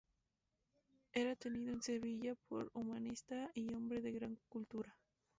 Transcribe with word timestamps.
Era 1.13 1.35
tenido 1.35 1.71
en 1.71 1.83
Sevilla 1.83 2.33
por 2.49 2.71
humanista 2.73 3.51
y 3.53 3.71
hombre 3.75 4.01
de 4.01 4.11
gran 4.13 4.39
cultura. 4.49 4.97